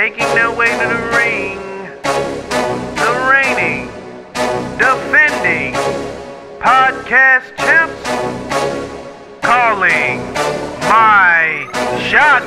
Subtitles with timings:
[0.00, 1.58] making their way to the ring,
[2.96, 3.84] the reigning,
[4.78, 5.74] defending
[6.58, 8.00] podcast champs,
[9.42, 10.16] calling
[10.88, 11.68] my
[12.08, 12.46] shots.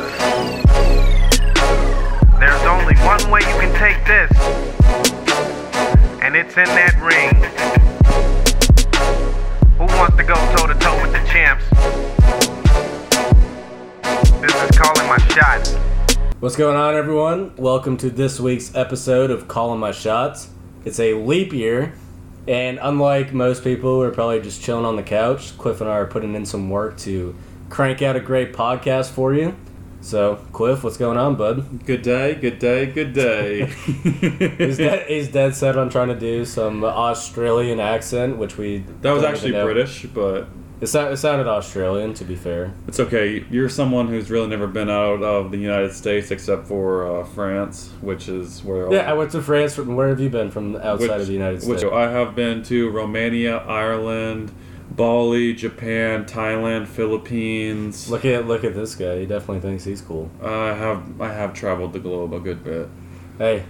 [2.39, 4.31] There's only one way you can take this,
[6.23, 7.35] and it's in that ring.
[9.77, 11.65] Who wants to go toe to toe with the champs?
[14.41, 15.92] This is calling my shot.
[16.43, 17.55] What's going on, everyone?
[17.55, 20.49] Welcome to this week's episode of Calling My Shots.
[20.83, 21.93] It's a leap year,
[22.49, 25.93] and unlike most people who are probably just chilling on the couch, Cliff and I
[25.93, 27.33] are putting in some work to
[27.69, 29.55] crank out a great podcast for you.
[30.01, 31.85] So, Cliff, what's going on, bud?
[31.85, 33.65] Good day, good day, good day.
[34.57, 38.79] He's dead, he's dead set on trying to do some Australian accent, which we.
[38.99, 39.51] that was actually.
[39.53, 40.49] British, but
[40.83, 42.73] It, it sounded Australian, to be fair.
[42.87, 43.45] it's okay.
[43.49, 47.89] You're someone who's really never been out of the United States except for uh, France,
[48.01, 49.75] which is where Yeah, I went to France.
[49.75, 51.93] From, where have you been from outside which- of the United which States?
[51.93, 54.51] I have been to Romania, Ireland,
[54.91, 58.09] Bali, Japan, Thailand, Philippines.
[58.11, 59.19] Look at look at this guy.
[59.21, 60.29] He definitely thinks he's cool.
[60.43, 62.89] I have I have traveled the globe a good bit.
[63.39, 63.63] Hey,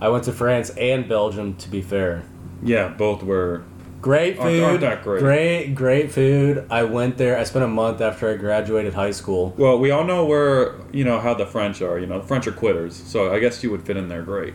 [0.00, 1.56] I went to France and Belgium.
[1.56, 2.22] To be fair,
[2.62, 3.64] Yeah, both were.
[4.00, 4.62] Great Aren't- food.
[4.64, 5.20] aren't that great?
[5.22, 6.64] Great, great food.
[6.70, 7.38] I went there.
[7.38, 9.54] I spent a month after I graduated high school.
[9.56, 11.98] Well, we all know where you know how the French are.
[11.98, 14.54] You know, the French are quitters, so I guess you would fit in there great.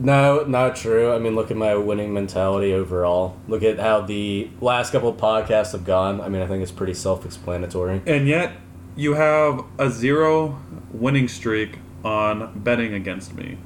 [0.00, 1.12] No, not true.
[1.12, 3.36] I mean, look at my winning mentality overall.
[3.48, 6.20] Look at how the last couple of podcasts have gone.
[6.20, 8.02] I mean, I think it's pretty self-explanatory.
[8.06, 8.52] And yet,
[8.94, 10.60] you have a zero
[10.92, 13.58] winning streak on betting against me.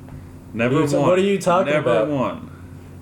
[0.54, 1.02] Never What won.
[1.02, 2.08] what are you talking Never about?
[2.08, 2.50] won.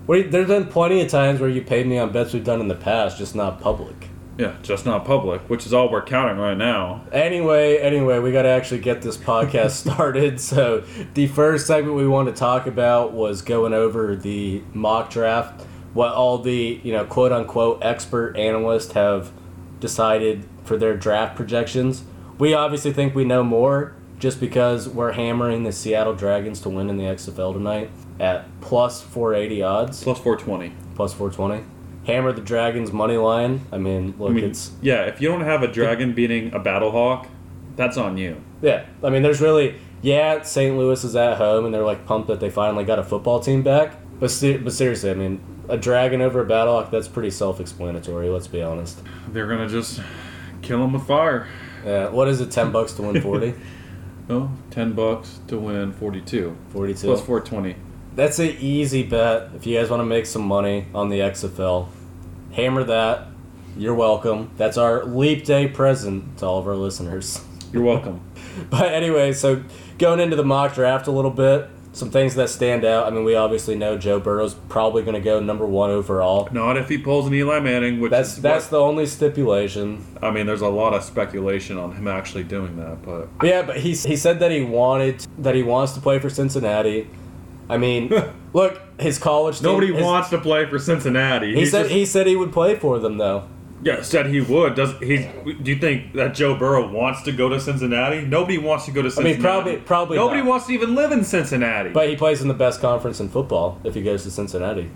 [0.07, 2.75] There's been plenty of times where you paid me on bets we've done in the
[2.75, 4.09] past, just not public.
[4.37, 7.05] Yeah, just not public, which is all we're counting right now.
[7.11, 10.39] Anyway, anyway, we got to actually get this podcast started.
[10.39, 15.65] So, the first segment we wanted to talk about was going over the mock draft,
[15.93, 19.31] what all the, you know, quote unquote expert analysts have
[19.79, 22.03] decided for their draft projections.
[22.39, 26.89] We obviously think we know more just because we're hammering the Seattle Dragons to win
[26.91, 27.89] in the XFL tonight
[28.19, 30.73] at plus 480 odds, Plus 420.
[30.95, 31.65] plus 420.
[32.05, 33.61] Hammer the Dragons money line.
[33.71, 36.59] I mean, look, I mean, it's yeah, if you don't have a dragon beating a
[36.59, 37.27] battle hawk,
[37.75, 38.41] that's on you.
[38.61, 40.43] Yeah, I mean, there's really yeah.
[40.43, 40.77] St.
[40.77, 43.63] Louis is at home, and they're like pumped that they finally got a football team
[43.63, 43.97] back.
[44.19, 44.29] But
[44.63, 48.29] but seriously, I mean, a dragon over a battlehawk that's pretty self-explanatory.
[48.29, 49.01] Let's be honest.
[49.29, 49.99] They're gonna just
[50.61, 51.47] kill them with fire.
[51.83, 52.51] Yeah, what is it?
[52.51, 53.55] Ten bucks to win 40?
[54.29, 56.55] Oh, 10 bucks to win 42.
[56.69, 57.07] 42.
[57.07, 57.75] Plus 420.
[58.15, 61.87] That's an easy bet if you guys want to make some money on the XFL.
[62.53, 63.27] Hammer that.
[63.77, 64.51] You're welcome.
[64.57, 67.43] That's our leap day present to all of our listeners.
[67.71, 68.21] You're welcome.
[68.69, 69.63] But anyway, so
[69.97, 73.05] going into the mock draft a little bit, some things that stand out.
[73.05, 76.47] I mean, we obviously know Joe Burrow's probably going to go number one overall.
[76.51, 80.05] Not if he pulls an Eli Manning, which That's is that's what- the only stipulation.
[80.21, 83.77] I mean, there's a lot of speculation on him actually doing that, but yeah, but
[83.77, 87.07] he he said that he wanted that he wants to play for Cincinnati.
[87.69, 88.11] I mean,
[88.53, 89.63] look, his college team.
[89.69, 91.53] nobody his- wants to play for Cincinnati.
[91.53, 93.43] He He's said just- he said he would play for them though.
[93.83, 94.75] Yeah said he would.
[94.75, 95.29] Does he?
[95.45, 98.21] Do you think that Joe Burrow wants to go to Cincinnati?
[98.21, 99.33] Nobody wants to go to Cincinnati.
[99.33, 100.49] I mean, probably probably nobody not.
[100.49, 101.89] wants to even live in Cincinnati.
[101.89, 104.89] But he plays in the best conference in football if he goes to Cincinnati.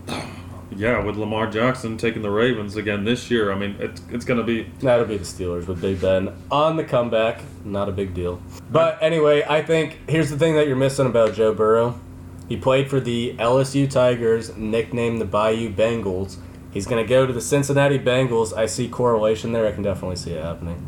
[0.76, 4.44] yeah, with Lamar Jackson taking the Ravens again this year, I mean, it's it's gonna
[4.44, 7.42] be That'll be the Steelers with Big Ben on the comeback.
[7.64, 8.42] Not a big deal.
[8.72, 12.00] But anyway, I think here's the thing that you're missing about Joe Burrow.
[12.48, 16.38] He played for the LSU Tigers, nicknamed the Bayou Bengals.
[16.76, 18.52] He's going to go to the Cincinnati Bengals.
[18.56, 19.66] I see correlation there.
[19.66, 20.86] I can definitely see it happening.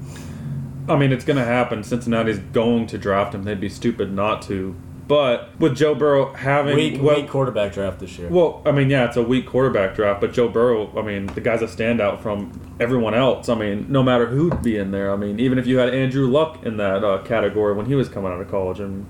[0.90, 1.81] I mean, it's going to happen.
[1.81, 3.44] Cincinnati's going to draft him.
[3.44, 4.76] They'd be stupid not to.
[5.08, 8.28] But with Joe Burrow having Weak, well, weak quarterback draft this year.
[8.28, 11.40] well, I mean, yeah, it's a weak quarterback draft, but Joe Burrow, I mean, the
[11.40, 13.47] guy's a standout from everyone else.
[13.47, 15.14] I mean, no matter who'd be in there.
[15.14, 18.09] I mean, even if you had Andrew Luck in that uh, category when he was
[18.09, 19.06] coming out of college, and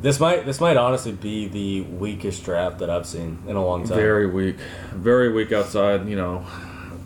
[0.00, 3.86] This might this might honestly be the weakest draft that I've seen in a long
[3.86, 3.96] time.
[3.96, 4.56] very weak,
[4.92, 6.46] very weak outside, you know,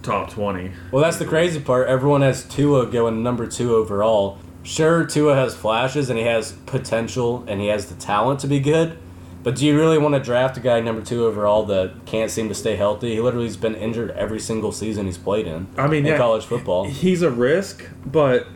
[0.02, 0.72] top twenty.
[0.90, 1.88] Well, that's the crazy part.
[1.88, 4.38] Everyone has Tua going number two overall.
[4.62, 8.60] Sure, Tua has flashes and he has potential and he has the talent to be
[8.60, 8.98] good.
[9.42, 12.48] But do you really want to draft a guy number two overall that can't seem
[12.48, 13.14] to stay healthy?
[13.14, 15.66] He literally has been injured every single season he's played in.
[15.76, 16.84] I mean, in yeah, college football.
[16.84, 18.46] He's a risk, but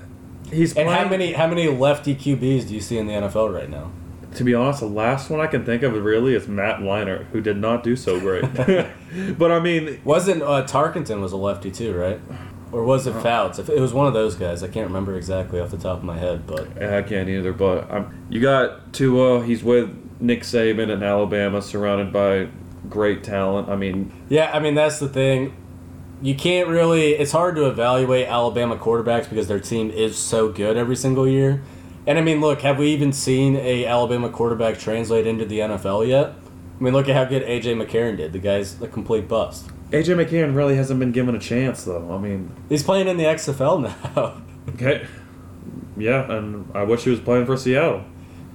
[0.49, 3.53] he's And playing, how many how many lefty QBs do you see in the NFL
[3.53, 3.91] right now?
[4.37, 7.41] To be honest, the last one I can think of really is Matt Leinart, who
[7.41, 8.45] did not do so great.
[9.39, 12.21] but I mean, Wasn't uh, Tarkenton was a lefty too, right?
[12.73, 13.59] Or was it Fouts?
[13.59, 16.05] If it was one of those guys, I can't remember exactly off the top of
[16.05, 17.53] my head, but I can't either.
[17.53, 19.45] But um, you got Tua.
[19.45, 19.89] He's with
[20.21, 22.49] Nick Saban in Alabama, surrounded by
[22.89, 23.69] great talent.
[23.69, 25.57] I mean, Yeah, I mean that's the thing.
[26.21, 27.13] You can't really.
[27.13, 31.63] It's hard to evaluate Alabama quarterbacks because their team is so good every single year.
[32.07, 36.07] And I mean, look, have we even seen a Alabama quarterback translate into the NFL
[36.07, 36.35] yet?
[36.79, 38.33] I mean, look at how good AJ McCarron did.
[38.33, 39.69] The guy's a complete bust.
[39.91, 42.15] AJ McCarron really hasn't been given a chance, though.
[42.15, 44.43] I mean, He's playing in the XFL now.
[44.75, 45.07] okay,
[45.97, 48.05] yeah, and I wish he was playing for Seattle.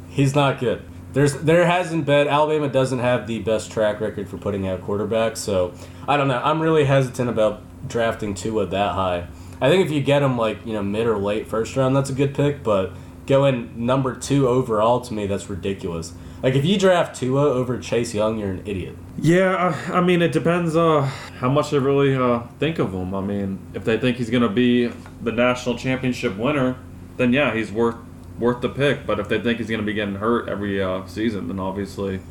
[0.10, 0.84] He's not good.
[1.14, 5.38] There's there hasn't been Alabama doesn't have the best track record for putting out quarterbacks,
[5.38, 5.74] so
[6.08, 6.42] I don't know.
[6.42, 9.28] I'm really hesitant about drafting Tua that high.
[9.60, 12.10] I think if you get him like you know mid or late first round, that's
[12.10, 12.64] a good pick.
[12.64, 12.94] But
[13.28, 16.14] going number two overall to me, that's ridiculous.
[16.44, 18.96] Like if you draft Tua over Chase Young, you're an idiot.
[19.20, 21.02] Yeah, I I mean, it depends uh,
[21.38, 23.14] how much they really uh, think of him.
[23.14, 24.88] I mean, if they think he's going to be
[25.22, 26.78] the national championship winner,
[27.18, 27.98] then yeah, he's worth
[28.40, 29.06] worth the pick.
[29.06, 32.22] But if they think he's going to be getting hurt every uh, season, then obviously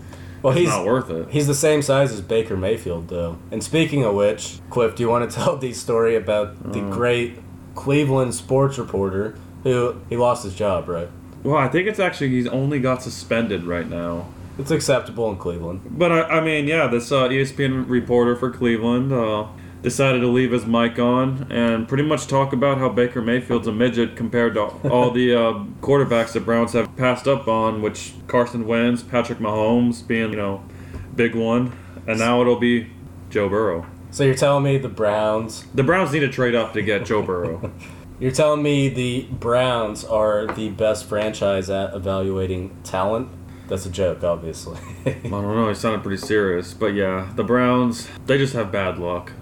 [0.42, 1.30] Well, he's not worth it.
[1.30, 3.38] He's the same size as Baker Mayfield, though.
[3.52, 7.38] And speaking of which, Cliff, do you want to tell the story about the great
[7.76, 11.08] Cleveland sports reporter who he lost his job, right?
[11.42, 14.28] Well, I think it's actually he's only got suspended right now.
[14.58, 15.80] It's acceptable in Cleveland.
[15.86, 19.46] But I, I mean, yeah, this uh, ESPN reporter for Cleveland uh,
[19.82, 23.72] decided to leave his mic on and pretty much talk about how Baker Mayfield's a
[23.72, 24.60] midget compared to
[24.90, 30.06] all the uh, quarterbacks the Browns have passed up on, which Carson Wentz, Patrick Mahomes
[30.06, 30.62] being, you know,
[31.16, 31.72] big one,
[32.06, 32.90] and now it'll be
[33.30, 33.86] Joe Burrow.
[34.10, 35.64] So you're telling me the Browns?
[35.74, 37.72] The Browns need to trade up to get Joe Burrow.
[38.20, 43.28] You're telling me the Browns are the best franchise at evaluating talent?
[43.66, 44.78] That's a joke, obviously.
[45.06, 45.68] I don't know.
[45.68, 49.32] He sounded pretty serious, but yeah, the Browns they just have bad luck.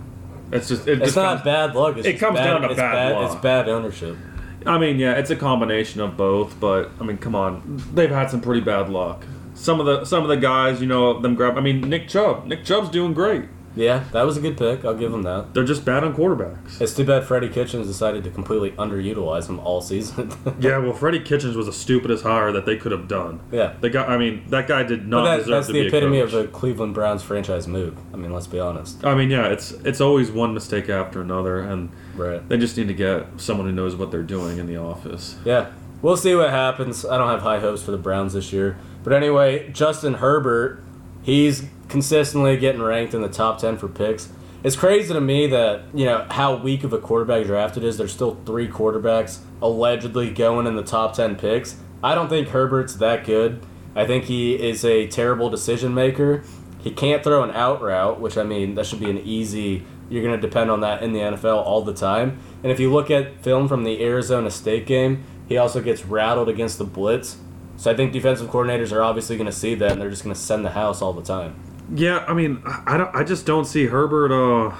[0.53, 1.97] It's just it it's just not comes- bad luck.
[1.97, 3.33] It's it comes bad, down to it's bad luck.
[3.33, 4.17] It's bad ownership.
[4.65, 8.31] I mean, yeah, it's a combination of both, but I mean, come on, they've had
[8.31, 9.25] some pretty bad luck.
[9.55, 11.59] Some of the some of the guys, you know, them grab.
[11.59, 12.47] I mean, Nick Chubb.
[12.47, 13.45] Nick Chubb's doing great.
[13.77, 14.85] Yeah, that was a good pick.
[14.85, 15.55] I'll give them that.
[15.55, 16.81] They're just bad on quarterbacks.
[16.81, 20.33] It's too bad Freddie Kitchens decided to completely underutilize him all season.
[20.61, 23.41] Yeah, well, Freddie Kitchens was the stupidest hire that they could have done.
[23.53, 23.75] yeah.
[23.81, 26.19] The guy, I mean, that guy did not that, deserve that's to the be epitome
[26.21, 27.97] a of a Cleveland Browns franchise move.
[28.13, 29.05] I mean, let's be honest.
[29.05, 32.47] I mean, yeah, it's it's always one mistake after another, and Right.
[32.49, 35.37] they just need to get someone who knows what they're doing in the office.
[35.45, 35.71] Yeah.
[36.03, 37.05] We'll see what happens.
[37.05, 38.77] I don't have high hopes for the Browns this year.
[39.05, 40.83] But anyway, Justin Herbert,
[41.23, 44.29] he's consistently getting ranked in the top 10 for picks.
[44.65, 47.97] It's crazy to me that, you know, how weak of a quarterback drafted is.
[47.97, 51.77] There's still three quarterbacks allegedly going in the top 10 picks.
[52.03, 53.65] I don't think Herbert's that good.
[53.95, 56.45] I think he is a terrible decision maker.
[56.81, 59.85] He can't throw an out route, which I mean, that should be an easy.
[60.09, 62.39] You're going to depend on that in the NFL all the time.
[62.63, 66.49] And if you look at film from the Arizona State game, he also gets rattled
[66.49, 67.39] against the blitz.
[67.77, 70.35] So I think defensive coordinators are obviously going to see that, and they're just going
[70.35, 71.55] to send the house all the time.
[71.95, 73.15] Yeah, I mean, I don't.
[73.15, 74.75] I just don't see Herbert uh,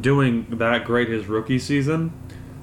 [0.00, 2.12] doing that great his rookie season,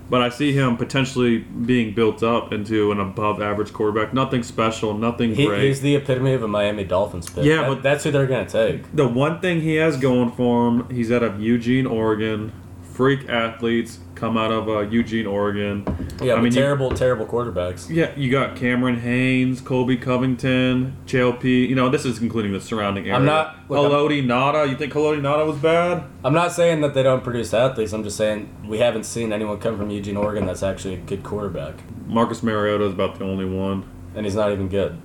[0.10, 4.14] but I see him potentially being built up into an above-average quarterback.
[4.14, 5.64] Nothing special, nothing He, great.
[5.64, 7.46] he's the epitome of a Miami Dolphins pick.
[7.46, 8.94] Yeah, That- but- that's who they're going to take.
[8.96, 12.52] the one thing he has going for him, he's out of Eugene, Oregon.
[12.84, 15.84] Freak athletes come out of uh, Eugene, Oregon.
[16.22, 17.90] Yeah, I mean, you- terrible, terrible quarterbacks.
[17.90, 21.44] Yeah, you got Cameron Hanes, Colby Covington, JLP.
[21.68, 23.18] You know, this is including the surrounding area.
[23.18, 24.66] I'm not- look, I'm- Nada.
[24.68, 26.04] You think Haloti Ngata was bad?
[26.24, 27.92] I'm not saying that they don't produce athletes.
[27.94, 31.24] I'm just saying we haven't seen anyone come from Eugene, Oregon that's actually a good
[31.24, 31.76] quarterback,
[32.08, 33.84] Marcus Mariota is about the only one.
[34.16, 34.98] and he's not even good.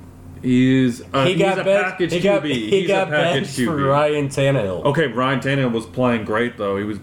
[0.43, 1.85] He's uh, he he's got a benched.
[1.91, 2.47] package He got, QB.
[2.55, 4.85] he he's got a package benched for Ryan Tannehill.
[4.87, 6.77] Okay, Ryan Tannehill was playing great though.
[6.79, 6.99] He was.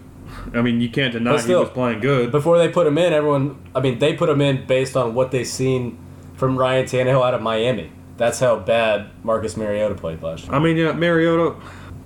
[0.54, 2.30] I mean, you can't deny But still, he was playing good.
[2.30, 5.30] Before they put him in, everyone, I mean, they put him in based on what
[5.30, 5.98] they seen
[6.34, 7.90] from Ryan Tannehill out of Miami.
[8.16, 10.54] That's how bad Marcus Mariota played last year.
[10.54, 11.54] I mean, yeah, Mariota,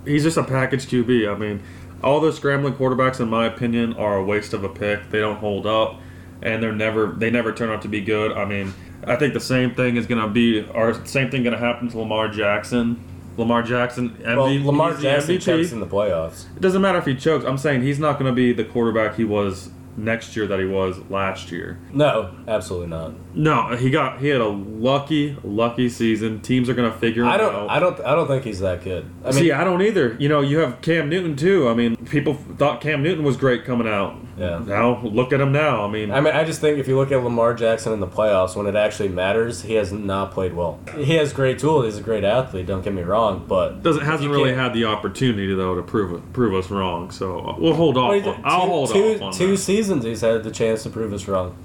[0.05, 1.33] he's just a package QB.
[1.33, 1.61] I mean,
[2.03, 5.09] all those scrambling quarterbacks, in my opinion, are a waste of a pick.
[5.09, 5.99] They don't hold up,
[6.41, 8.31] and they're never they never turn out to be good.
[8.33, 8.73] I mean,
[9.07, 12.27] I think the same thing is gonna be or same thing gonna happen to Lamar
[12.27, 13.03] Jackson.
[13.37, 15.41] Lamar Jackson, MVP, Well, Lamar Jackson MVP.
[15.41, 16.45] chokes in the playoffs.
[16.55, 17.45] It doesn't matter if he chokes.
[17.45, 20.65] I'm saying he's not going to be the quarterback he was next year that he
[20.65, 21.79] was last year.
[21.91, 23.13] No, absolutely not.
[23.35, 26.39] No, he got he had a lucky, lucky season.
[26.41, 27.53] Teams are going to figure I don't.
[27.55, 27.69] out.
[27.69, 27.99] I don't.
[28.01, 29.09] I don't think he's that good.
[29.23, 30.15] I mean, See, I don't either.
[30.19, 31.67] You know, you have Cam Newton too.
[31.67, 34.17] I mean, people thought Cam Newton was great coming out.
[34.37, 34.59] Yeah.
[34.59, 35.83] Now look at him now.
[35.83, 38.07] I mean, I mean, I just think if you look at Lamar Jackson in the
[38.07, 40.79] playoffs, when it actually matters, he has not played well.
[40.95, 41.85] He has great tools.
[41.85, 42.65] He's a great athlete.
[42.65, 46.33] Don't get me wrong, but doesn't hasn't really had the opportunity though to prove it,
[46.33, 47.11] prove us wrong.
[47.11, 48.09] So uh, we'll hold off.
[48.09, 49.57] Well, on, did- I'll two- hold two- off on two that.
[49.57, 51.57] seasons he's had the chance to prove us wrong.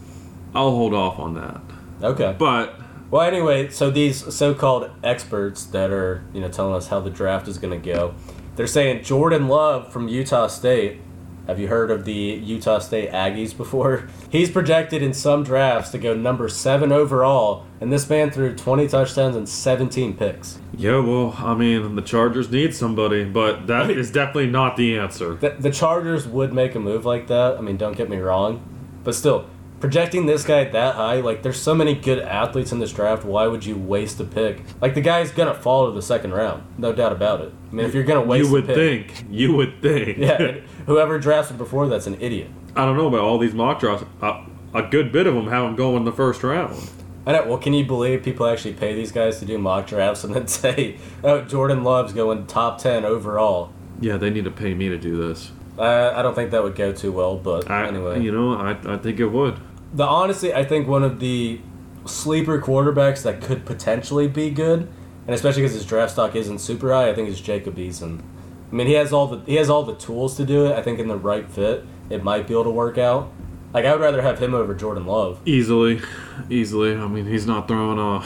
[0.54, 1.60] I'll hold off on that.
[2.02, 2.34] Okay.
[2.38, 2.78] But
[3.10, 7.48] Well, anyway, so these so-called experts that are you know telling us how the draft
[7.48, 8.14] is going to go,
[8.56, 11.00] they're saying Jordan Love from Utah State.
[11.49, 14.07] Have you heard of the Utah State Aggies before?
[14.31, 18.87] He's projected in some drafts to go number seven overall, and this man threw 20
[18.87, 20.59] touchdowns and 17 picks.
[20.76, 25.37] Yeah, well, I mean, the Chargers need somebody, but that is definitely not the answer.
[25.37, 27.57] The, the Chargers would make a move like that.
[27.57, 28.62] I mean, don't get me wrong,
[29.02, 29.49] but still,
[29.80, 33.25] projecting this guy that high, like, there's so many good athletes in this draft.
[33.25, 34.62] Why would you waste a pick?
[34.80, 37.52] Like, the guy's gonna fall to the second round, no doubt about it.
[37.70, 39.26] I mean, if you're gonna waste, You would pick, think.
[39.30, 40.18] You would think.
[40.18, 40.56] yeah,
[40.87, 42.49] whoever drafted before that's an idiot.
[42.75, 44.04] I don't know about all these mock drafts.
[44.23, 44.44] A,
[44.75, 46.90] a good bit of them have him going in the first round.
[47.26, 47.44] I know.
[47.47, 50.47] Well, can you believe people actually pay these guys to do mock drafts and then
[50.49, 53.70] say, "Oh, Jordan Love's going top ten overall"?
[54.00, 55.50] Yeah, they need to pay me to do this.
[55.78, 58.20] Uh, I don't think that would go too well, but I, anyway.
[58.23, 59.58] You know, I, I think it would.
[59.92, 61.61] The honestly, I think one of the
[62.07, 64.88] sleeper quarterbacks that could potentially be good,
[65.26, 68.23] and especially because his draft stock isn't super high, I think is Jacob Eason.
[68.71, 70.76] I mean, he has all the he has all the tools to do it.
[70.76, 73.33] I think in the right fit, it might be able to work out.
[73.73, 75.40] Like I would rather have him over Jordan Love.
[75.45, 76.00] Easily.
[76.49, 76.95] Easily.
[76.95, 78.21] I mean, he's not throwing uh,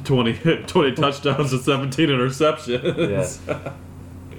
[0.04, 3.38] 20, 20 touchdowns and 17 interceptions.
[3.46, 3.72] Yeah.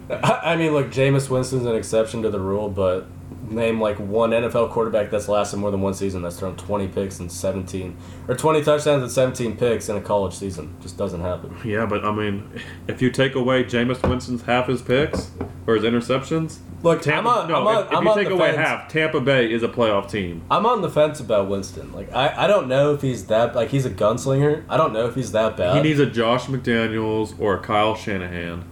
[0.23, 3.05] I I mean, look, Jameis Winston's an exception to the rule, but
[3.49, 7.19] name like one NFL quarterback that's lasted more than one season that's thrown 20 picks
[7.19, 7.95] and 17
[8.27, 10.75] or 20 touchdowns and 17 picks in a college season.
[10.81, 11.55] Just doesn't happen.
[11.65, 12.49] Yeah, but I mean,
[12.87, 15.31] if you take away Jameis Winston's half his picks
[15.67, 18.29] or his interceptions, Look, Tampa, I'm on, no, I'm on, if, if I'm you take
[18.29, 18.67] away fence.
[18.67, 20.43] half, Tampa Bay is a playoff team.
[20.49, 21.91] I'm on the fence about Winston.
[21.91, 24.63] Like I, I don't know if he's that like he's a gunslinger.
[24.69, 25.75] I don't know if he's that bad.
[25.75, 28.63] He needs a Josh McDaniels or a Kyle Shanahan.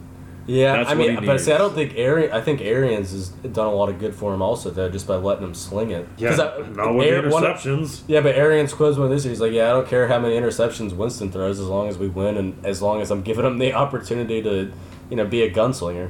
[0.47, 2.31] Yeah, that's I mean, he but see, I don't think Arian.
[2.31, 5.15] I think Arians has done a lot of good for him also though, just by
[5.15, 6.07] letting him sling it.
[6.29, 8.01] 'Cause I- not with the Ar- one of- interceptions.
[8.07, 9.31] Yeah, but Arians quotes one this year.
[9.31, 12.07] He's like, "Yeah, I don't care how many interceptions Winston throws, as long as we
[12.07, 14.71] win, and as long as I'm giving him the opportunity to,
[15.09, 16.09] you know, be a gunslinger."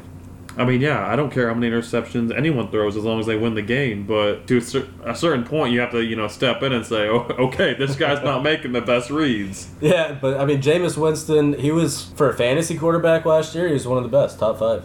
[0.57, 3.37] I mean, yeah, I don't care how many interceptions anyone throws as long as they
[3.37, 4.05] win the game.
[4.07, 6.85] But to a, cer- a certain point, you have to, you know, step in and
[6.85, 9.69] say, oh, okay, this guy's not making the best reads.
[9.81, 13.67] Yeah, but I mean, Jameis Winston, he was for a fantasy quarterback last year.
[13.67, 14.83] He was one of the best, top five.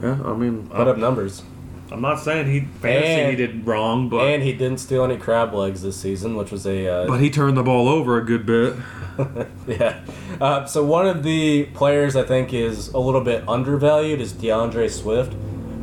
[0.00, 1.42] Yeah, I mean, Put I, up numbers,
[1.92, 5.16] I'm not saying he fantasy And- he did wrong, but and he didn't steal any
[5.16, 8.24] crab legs this season, which was a uh, but he turned the ball over a
[8.24, 8.74] good bit.
[9.66, 10.00] yeah.
[10.40, 14.88] Uh, so one of the players I think is a little bit undervalued is D'Andre
[14.88, 15.34] Swift,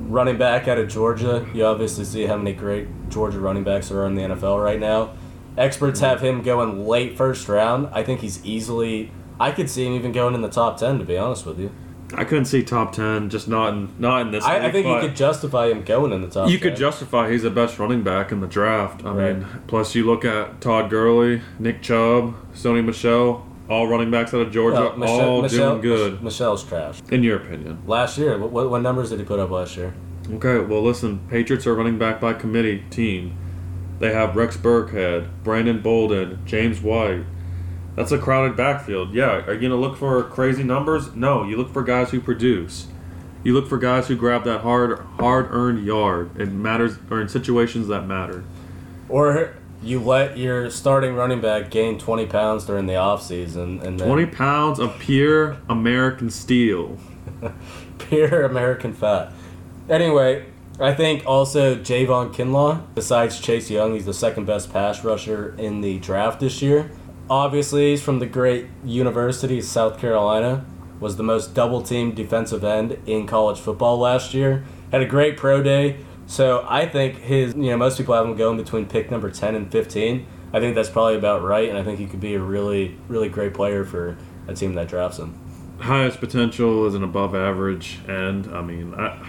[0.08, 1.46] running back out of Georgia.
[1.54, 5.12] You obviously see how many great Georgia running backs are in the NFL right now.
[5.58, 7.90] Experts have him going late first round.
[7.92, 9.12] I think he's easily.
[9.40, 11.00] I could see him even going in the top ten.
[11.00, 11.72] To be honest with you,
[12.14, 14.44] I couldn't see top ten, just not in not in this.
[14.44, 16.50] I, I think you could justify him going in the top.
[16.50, 16.70] You 10.
[16.70, 19.04] could justify he's the best running back in the draft.
[19.04, 19.36] I Right.
[19.38, 24.40] mean, plus you look at Todd Gurley, Nick Chubb, Sony Michel, all running backs out
[24.40, 26.24] of Georgia, Well, Michel- all Michel- doing good.
[26.24, 27.02] Michel's trash.
[27.12, 27.80] In your opinion?
[27.86, 29.94] Last year, what, what numbers did he put up last year?
[30.34, 33.34] Okay, well, listen, Patriots are running back by committee team.
[34.00, 37.24] They have Rex Burkhead, Brandon Bolden, James White.
[37.98, 39.12] That's a crowded backfield.
[39.12, 41.16] Yeah, are you going to look for crazy numbers?
[41.16, 42.86] No, you look for guys who produce.
[43.44, 46.30] You look for guys who grab that hard, hard-earned yard.
[46.40, 48.44] It matters, or in situations that matter.
[49.10, 54.08] Or you let your starting running back gain 20 pounds during the offseason and then
[54.08, 57.00] 20 pounds of pure American steel.
[57.98, 59.34] pure American fat.
[59.90, 60.46] Anyway,
[60.80, 65.82] I think also Javon Kinlaw, besides Chase Young, he's the second best pass rusher in
[65.82, 66.92] the draft this year.
[67.30, 70.66] Obviously, he's from the great University of South Carolina,
[71.00, 74.64] was the most double teamed defensive end in college football last year.
[74.92, 75.98] Had a great pro day.
[76.26, 79.56] So I think his, you know, most people have him going between pick number 10
[79.56, 80.26] and 15.
[80.54, 83.30] I think that's probably about right, and I think he could be a really, really
[83.30, 84.18] great player for
[84.48, 85.38] a team that drafts him.
[85.80, 88.50] Highest potential is an above average, end.
[88.54, 89.26] I mean, I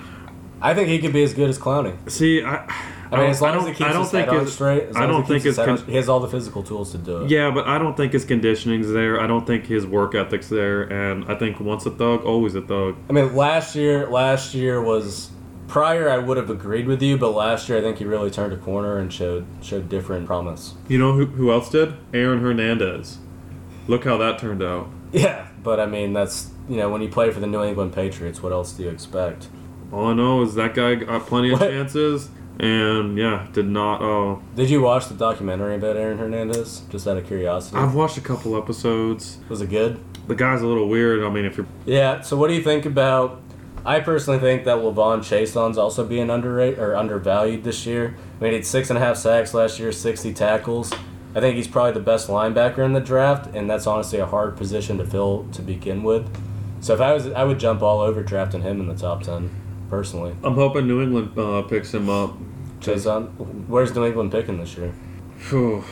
[0.61, 2.11] I think he could be as good as Clowney.
[2.11, 2.43] see.
[2.43, 2.73] I,
[3.13, 4.53] I mean, as long don't- as he keeps I don't his think head on it's-
[4.55, 5.97] straight, as I long as don't he think keeps his it's head on- con- he
[5.97, 7.31] has all the physical tools to do it.
[7.31, 9.21] Yeah, but I don't think his conditioning's there.
[9.21, 12.61] I don't think his work ethic's there, and I think once a thug, always a
[12.63, 12.97] thug.
[13.09, 15.31] I mean, last year, last year was
[15.69, 16.09] prior.
[16.09, 18.57] I would have agreed with you, but last year I think he really turned a
[18.57, 20.75] corner and showed showed different promise.
[20.89, 21.95] You know who who else did?
[22.15, 23.19] Aaron Hernandez.
[23.87, 24.89] Look how that turned out.
[25.13, 28.43] Yeah, but I mean that's you know when you play for the New England Patriots,
[28.43, 29.49] what else do you expect?
[29.93, 31.71] All I know is that guy got plenty of What?
[31.71, 34.03] chances, and yeah, did not.
[34.03, 36.83] Oh, Did you watch the documentary about Aaron Hernandez?
[36.91, 39.39] Just out of curiosity, I've watched a couple episodes.
[39.49, 40.01] was it good?
[40.27, 41.23] The guy's a little weird.
[41.25, 42.21] I mean, if you're Yeah.
[42.21, 43.41] So what do you think about?
[43.87, 48.17] I personally think that Levon Chason's also being underrated or undervalued this year.
[48.39, 50.93] I mean, he had six and a half sacks last year, sixty tackles.
[51.35, 54.57] I think he's probably the best linebacker in the draft, and that's honestly a hard
[54.57, 56.27] position to fill to begin with.
[56.81, 59.51] So if I was, I would jump all over drafting him in the top ten,
[59.89, 60.35] personally.
[60.43, 62.37] I'm hoping New England uh, picks him up.
[62.81, 63.27] Chase on,
[63.69, 64.93] where's New England picking this year?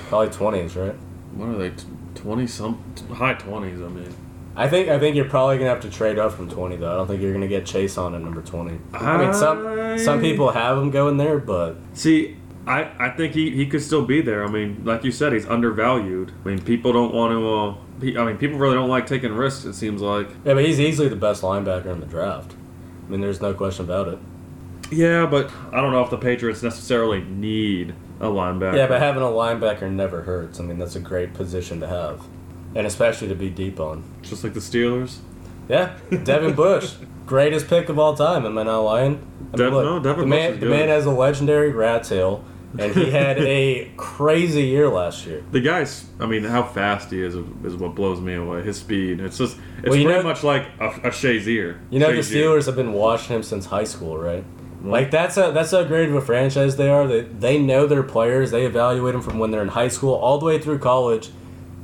[0.09, 0.95] Probably twenties, right?
[1.35, 1.73] what are they?
[2.15, 3.81] Twenty some high twenties.
[3.81, 4.13] I mean,
[4.57, 6.93] I think I think you're probably gonna have to trade up from twenty though.
[6.93, 8.79] I don't think you're gonna get Chase on at number twenty.
[8.95, 13.51] I mean, some some people have him going there, but See, I, I think he,
[13.51, 14.45] he could still be there.
[14.45, 16.33] I mean, like you said, he's undervalued.
[16.45, 17.55] I mean, people don't want to.
[17.55, 19.65] Uh, pe- I mean, people really don't like taking risks.
[19.67, 20.29] It seems like.
[20.45, 22.55] yeah, but he's easily the best linebacker in the draft.
[23.07, 24.19] I mean, there's no question about it.
[24.91, 28.77] Yeah, but I don't know if the Patriots necessarily need a linebacker.
[28.77, 30.61] Yeah, but having a linebacker never hurts.
[30.61, 32.23] I mean, that's a great position to have,
[32.75, 34.05] and especially to be deep on.
[34.23, 35.19] just like the Steelers.
[35.69, 36.95] Yeah, Devin Bush,
[37.27, 38.47] greatest pick of all time.
[38.47, 39.27] Am I not lying?
[39.53, 42.45] I Dev- no, Devin the Bush man, is the man has a legendary rat tail,
[42.79, 45.43] and he had a crazy year last year.
[45.51, 48.63] The guy's, I mean, how fast he is is what blows me away.
[48.63, 49.21] His speed.
[49.21, 51.79] It's just, it's Well, pretty know- much like a, a Shazier.
[51.91, 54.45] You know, the Steelers have been watching him since high school, right?
[54.91, 57.07] Like that's a that's how great of a franchise they are.
[57.07, 58.51] They they know their players.
[58.51, 61.31] They evaluate them from when they're in high school all the way through college.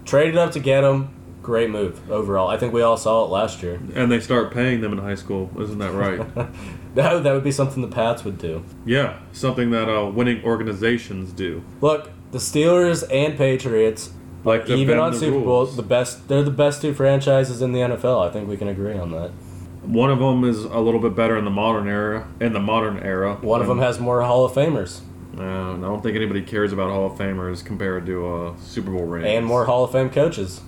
[0.05, 1.15] Traded up to get them.
[1.43, 2.49] Great move overall.
[2.49, 3.81] I think we all saw it last year.
[3.95, 5.51] And they start paying them in high school.
[5.61, 6.21] Isn't that right?
[6.95, 8.65] No, that would be something the Pats would do.
[8.85, 11.65] yeah, something that uh, winning organizations do.
[11.81, 14.11] Look, the Steelers and Patriots,
[14.45, 16.29] Like even on Super Bowl, the best.
[16.29, 18.29] They're the best two franchises in the NFL.
[18.29, 19.31] I think we can agree on that.
[19.83, 22.27] One of them is a little bit better in the modern era.
[22.41, 25.01] In the modern era, One of them has more Hall of Famers
[25.37, 29.05] Uh, I don't think anybody cares about Hall of Famers compared to uh, Super Bowl
[29.07, 29.27] rings.
[29.27, 30.61] and more Hall of Fame coaches.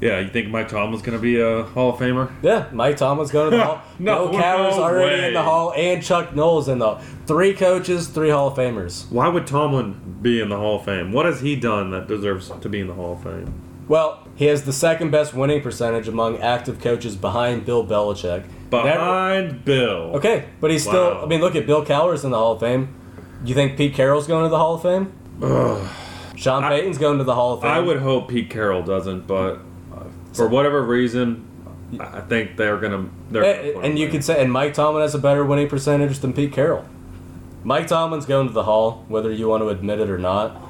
[0.00, 2.30] Yeah, you think Mike Tomlin's gonna be a Hall of Famer?
[2.42, 3.80] Yeah, Mike Tomlin's going to the Hall.
[3.98, 5.28] No, Bill Cowher's no already way.
[5.28, 9.10] in the Hall, and Chuck Noll's in the three coaches, three Hall of Famers.
[9.10, 11.10] Why would Tomlin be in the Hall of Fame?
[11.12, 13.52] What has he done that deserves to be in the Hall of Fame?
[13.88, 18.44] Well, he has the second best winning percentage among active coaches behind Bill Belichick.
[18.70, 20.12] Never- Behind Bill.
[20.16, 21.14] okay, but he's still.
[21.14, 21.22] Wow.
[21.22, 22.94] I mean, look at Bill Cowher's in the Hall of Fame.
[23.44, 25.12] You think Pete Carroll's going to the Hall of Fame?
[25.42, 25.88] Ugh.
[26.36, 27.70] Sean I- Payton's going to the Hall of Fame.
[27.70, 29.60] I would hope Pete Carroll doesn't, but
[29.94, 31.46] uh, for whatever reason,
[31.98, 33.08] I I think they're gonna.
[33.30, 35.68] They're gonna And, put and you could say, and Mike Tomlin has a better winning
[35.68, 36.84] percentage than Pete Carroll.
[37.64, 40.60] Mike Tomlin's going to the Hall, whether you want to admit it or not.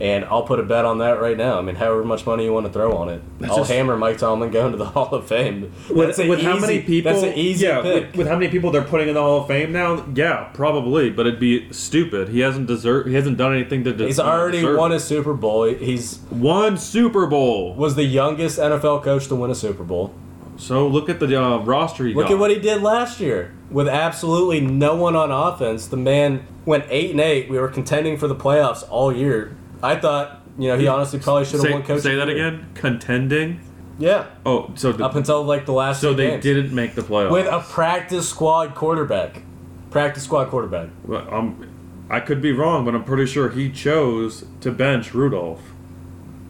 [0.00, 1.56] And I'll put a bet on that right now.
[1.56, 3.96] I mean, however much money you want to throw on it, That's I'll just- hammer
[3.96, 5.72] Mike Tomlin going to the Hall of Fame.
[5.88, 7.12] with, with how many people?
[7.12, 8.06] That's an easy yeah, pick.
[8.08, 10.04] With, with how many people they're putting in the Hall of Fame now?
[10.14, 12.28] Yeah, probably, but it'd be stupid.
[12.30, 13.08] He hasn't deserved.
[13.08, 13.92] He hasn't done anything to.
[13.92, 15.64] De- He's already deserve won a Super Bowl.
[15.72, 17.74] He's won Super Bowl.
[17.74, 20.12] was the youngest NFL coach to win a Super Bowl.
[20.56, 22.34] So look at the uh, roster he Look got.
[22.34, 25.86] at what he did last year with absolutely no one on offense.
[25.88, 27.48] The man went eight and eight.
[27.48, 29.56] We were contending for the playoffs all year.
[29.84, 32.00] I thought, you know, he honestly probably should have won coach.
[32.02, 32.66] say that again.
[32.74, 33.60] Contending.
[33.98, 36.00] Yeah, Oh, so the, up until like the last.
[36.00, 36.42] so they games.
[36.42, 37.30] didn't make the playoffs.
[37.30, 39.42] with a practice squad quarterback.
[39.90, 40.88] Practice squad quarterback.
[41.04, 41.70] Well, um,
[42.10, 45.60] I could be wrong, but I'm pretty sure he chose to bench Rudolph.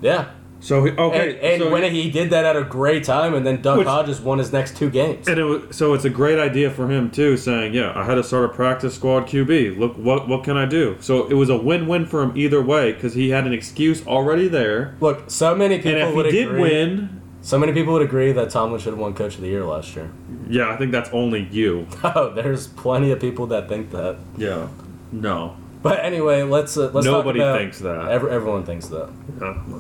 [0.01, 0.31] Yeah,
[0.65, 3.45] So he, okay, and, and so when he did that at a great time, and
[3.47, 5.29] then Duck Which- Hodges won his next two games.
[5.29, 8.15] And it was, so it's a great idea for him too, saying, "Yeah, I had
[8.15, 9.79] to start a practice squad QB.
[9.79, 12.93] Look, what what can I do?" So it was a win-win for him either way
[12.93, 14.95] because he had an excuse already there.
[15.01, 16.61] Look, so many people And if would he did agree.
[16.63, 19.65] win, So many people would agree that Tomlin should have won Coach of the Year
[19.67, 20.09] last year.
[20.49, 21.87] yeah, I think that's only you.
[22.03, 24.17] Oh, there's plenty of people that think that.
[24.39, 24.69] Yeah,
[25.13, 28.09] no, But anyway, let's uh, let's Nobody talk about, thinks that.
[28.09, 29.11] Every, everyone thinks that.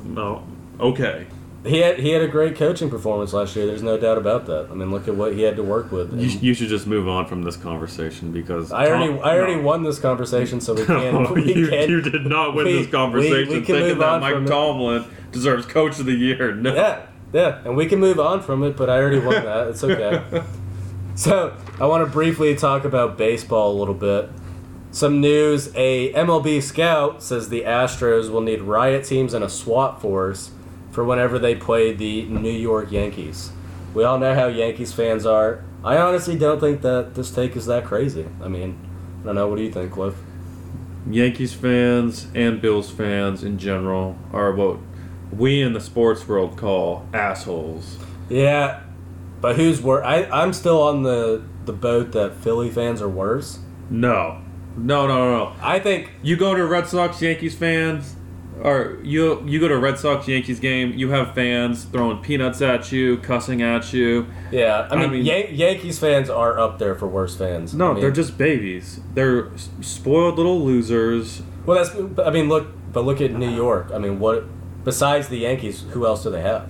[0.04, 0.42] No,
[0.80, 1.26] okay.
[1.66, 3.64] He had he had a great coaching performance last year.
[3.64, 4.68] There's no doubt about that.
[4.70, 6.12] I mean, look at what he had to work with.
[6.12, 9.56] You, you should just move on from this conversation because I already Tom- I already
[9.56, 9.62] no.
[9.62, 11.30] won this conversation, so we can't.
[11.30, 13.98] we you, can't you did not win we- this conversation we- we can thinking move
[14.00, 14.48] that on Mike from it.
[14.50, 16.54] Tomlin deserves Coach of the Year.
[16.54, 16.74] No.
[16.74, 19.68] Yeah, yeah, and we can move on from it, but I already won that.
[19.68, 20.42] It's okay.
[21.14, 24.28] so I want to briefly talk about baseball a little bit.
[24.90, 30.02] Some news: A MLB scout says the Astros will need riot teams and a SWAT
[30.02, 30.50] force
[30.94, 33.50] for whenever they play the New York Yankees.
[33.94, 35.64] We all know how Yankees fans are.
[35.82, 38.26] I honestly don't think that this take is that crazy.
[38.40, 38.78] I mean,
[39.22, 39.48] I don't know.
[39.48, 40.14] What do you think, Cliff?
[41.10, 44.78] Yankees fans and Bills fans in general are what
[45.32, 47.98] we in the sports world call assholes.
[48.28, 48.80] Yeah,
[49.40, 50.04] but who's worse?
[50.06, 53.58] I I'm still on the the boat that Philly fans are worse.
[53.90, 54.40] No.
[54.76, 55.52] No, no, no, no.
[55.60, 58.16] I think You go to Red Sox Yankees fans
[58.62, 62.62] or you you go to a Red Sox Yankees game, you have fans throwing peanuts
[62.62, 64.26] at you, cussing at you.
[64.52, 67.74] Yeah, I I mean, mean- Yan- Yankees fans are up there for worst fans.
[67.74, 69.00] No, I mean, they're just babies.
[69.14, 69.48] They're
[69.80, 71.42] spoiled little losers.
[71.66, 71.76] well.
[71.82, 71.94] That's
[72.26, 73.90] I mean, look, but look at New York.
[73.94, 74.44] I mean, what
[74.84, 76.68] besides the Yankees, who else do they have?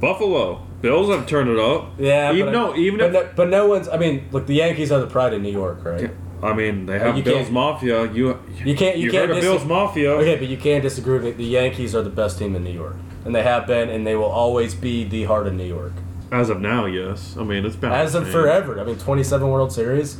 [0.00, 1.90] Buffalo Bills have turned it up.
[1.98, 3.88] Yeah, even but, no, even but, if no, but no one's.
[3.88, 6.10] I mean, look, the Yankees are the pride of New York, right?
[6.40, 8.12] I mean they have Bills can't- Mafia.
[8.12, 8.96] You You can't.
[8.96, 10.10] You you've can't heard of dis- Bills Mafia?
[10.12, 11.30] Okay, but you can't disagree with me.
[11.32, 14.14] The Yankees are the best team in New York, and they have been, and they
[14.16, 15.92] will always be the heart of New York
[16.32, 17.36] As of now, yes.
[17.38, 18.80] I mean it's bound as of forever.
[18.80, 20.18] I mean, twenty-seven World Series.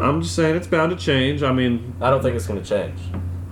[0.00, 1.42] I'm just saying it's bound to change.
[1.42, 2.98] I mean, I don't think it's going to change.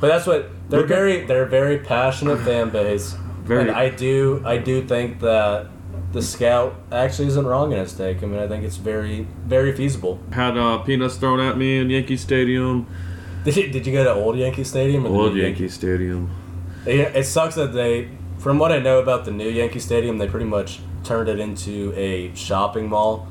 [0.00, 3.14] But that's what they're Look at- very they're very passionate fan base.
[3.44, 3.62] Very.
[3.62, 5.66] And I do I do think that
[6.12, 8.22] the scout actually isn't wrong in his take.
[8.22, 10.18] I mean, I think it's very very feasible.
[10.32, 12.86] had uh, peanuts thrown at me in Yankee Stadium.
[13.44, 15.06] Did you, did you go to Old Yankee Stadium?
[15.06, 16.30] or Old new Yankee Stadium.
[16.84, 20.28] It, it sucks that they, from what I know about the new Yankee Stadium, they
[20.28, 23.28] pretty much turned it into a shopping mall.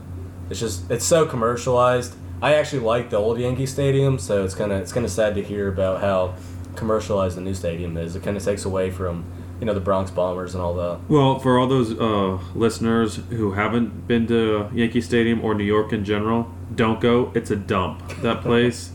[0.49, 2.15] It's just it's so commercialized.
[2.41, 5.35] I actually like the old Yankee Stadium, so it's kind of it's kind of sad
[5.35, 6.33] to hear about how
[6.75, 8.15] commercialized the new stadium is.
[8.15, 9.25] It kind of takes away from
[9.59, 11.01] you know the Bronx Bombers and all that.
[11.07, 15.93] Well, for all those uh, listeners who haven't been to Yankee Stadium or New York
[15.93, 17.31] in general, don't go.
[17.35, 18.07] It's a dump.
[18.21, 18.91] That place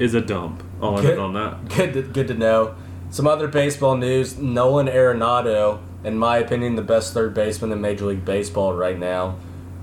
[0.00, 0.64] is a dump.
[0.82, 1.18] I'll end Good.
[1.18, 1.68] on that.
[1.68, 2.74] Good to, good to know.
[3.10, 8.06] Some other baseball news: Nolan Arenado, in my opinion, the best third baseman in Major
[8.06, 9.36] League Baseball right now,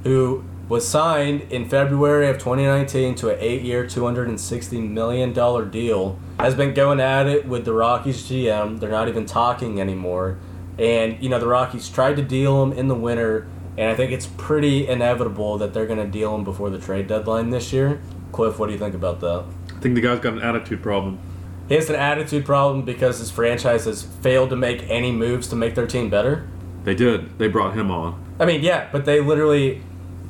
[0.04, 6.56] who was signed in February of 2019 to an eight-year, 260 million dollar deal, has
[6.56, 8.80] been going at it with the Rockies GM.
[8.80, 10.38] They're not even talking anymore,
[10.80, 14.12] and you know the Rockies tried to deal him in the winter, and I think
[14.12, 18.02] it's pretty inevitable that they're going to deal him before the trade deadline this year.
[18.32, 19.46] Cliff, what do you think about that?
[19.78, 21.20] I think the guy's got an attitude problem.
[21.68, 25.56] He has an attitude problem because his franchise has failed to make any moves to
[25.56, 26.48] make their team better.
[26.84, 27.38] They did.
[27.38, 28.24] They brought him on.
[28.40, 29.82] I mean, yeah, but they literally,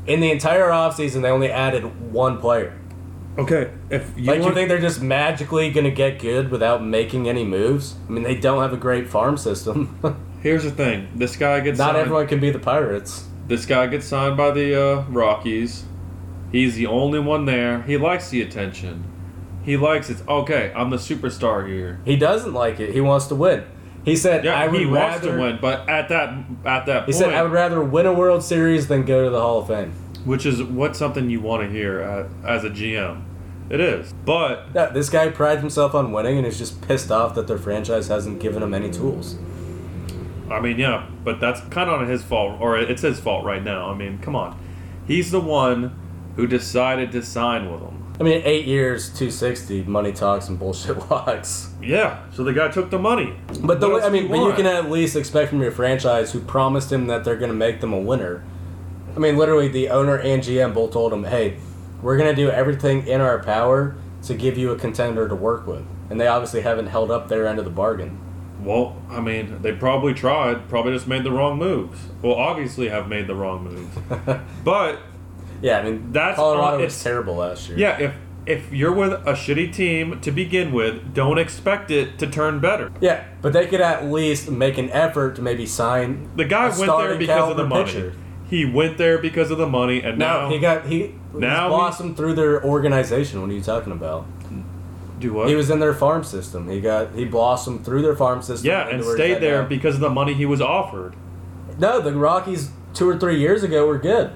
[0.05, 2.77] in the entire offseason, they only added one player.
[3.37, 7.29] Okay, if you like, you think they're just magically going to get good without making
[7.29, 7.95] any moves?
[8.07, 9.99] I mean, they don't have a great farm system.
[10.41, 11.97] here's the thing: this guy gets Not signed.
[11.97, 13.27] everyone can be the Pirates.
[13.47, 15.85] This guy gets signed by the uh, Rockies.
[16.51, 17.83] He's the only one there.
[17.83, 19.03] He likes the attention.
[19.67, 20.25] He likes it.
[20.27, 21.99] Okay, I'm the superstar here.
[22.05, 22.93] He doesn't like it.
[22.93, 23.65] He wants to win.
[24.05, 26.29] He said, Yeah, I would he wants rather, to win, but at that
[26.65, 29.25] at that point He point, said, I would rather win a World Series than go
[29.25, 29.91] to the Hall of Fame.
[30.23, 33.23] which is what something you want to hear uh, as a GM.
[33.69, 37.35] It is, but Yeah, this guy prides himself on winning and is just pissed off
[37.35, 39.35] that their franchise hasn't given him any tools.
[40.49, 43.91] I mean, yeah, but that's kind of his fault, or it's his fault right now.
[43.91, 44.57] I mean, come on,
[45.05, 45.93] he's the one
[46.37, 48.06] who decided to sign with him.
[48.19, 51.71] I mean, eight years, 260, money talks and bullshit walks.
[51.81, 53.37] Yeah, so the guy took the money.
[53.61, 56.39] But the I mean, you but you can at least expect from your franchise who
[56.39, 58.43] promised him that they're going to make them a winner.
[59.15, 61.57] I mean, literally, the owner and GM both told him, "Hey,
[62.01, 65.67] we're going to do everything in our power to give you a contender to work
[65.67, 68.19] with," and they obviously haven't held up their end of the bargain.
[68.61, 71.99] Well, I mean, they probably tried, probably just made the wrong moves.
[72.23, 74.41] Well, obviously have made the wrong moves.
[74.63, 74.99] but
[75.61, 77.77] Yeah, I mean, That's Colorado was it's- terrible last year.
[77.77, 78.13] yeah, if
[78.45, 82.89] if you're with a shitty team to begin with, don't expect it to turn better.
[83.01, 86.29] yeah, but they could at least make an effort to maybe sign.
[86.37, 87.83] The guy went there because of the money.
[87.85, 88.13] pitcher.
[88.49, 92.15] He went there because of the money, and No, now he got he Now blossomed
[92.15, 93.41] through their organization.
[93.41, 94.25] What are you talking about?
[95.19, 95.49] do what?
[95.49, 96.69] He was in their farm system.
[96.69, 98.67] He got he blossomed through their farm system.
[98.69, 99.67] yeah, and stayed there now.
[99.67, 101.15] because of the money he was offered.
[101.79, 104.29] No, the Rockies two or three years ago were good.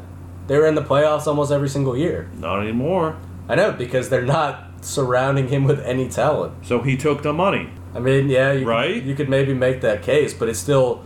[0.51, 2.29] They were in the playoffs almost every single year.
[2.37, 3.15] Not anymore.
[3.47, 6.65] I know because they're not surrounding him with any talent.
[6.65, 7.69] So he took the money.
[7.95, 8.95] I mean, yeah, you Right?
[8.95, 11.05] Could, you could maybe make that case, but it's still.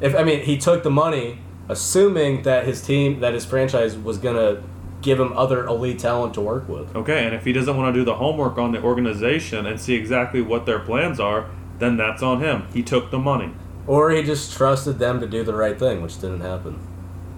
[0.00, 4.18] If I mean, he took the money, assuming that his team, that his franchise was
[4.18, 4.62] gonna
[5.02, 6.94] give him other elite talent to work with.
[6.94, 9.94] Okay, and if he doesn't want to do the homework on the organization and see
[9.94, 12.68] exactly what their plans are, then that's on him.
[12.72, 13.50] He took the money.
[13.88, 16.78] Or he just trusted them to do the right thing, which didn't happen.